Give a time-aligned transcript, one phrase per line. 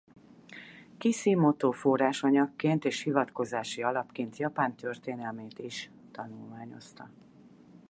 [0.97, 7.09] Kisimoto forrásanyagként és hivatkozási alapként Japán történelmét is tanulmányozta.